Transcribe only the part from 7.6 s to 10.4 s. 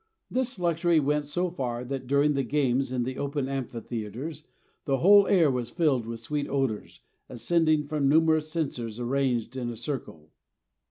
from numerous censers arranged in a circle.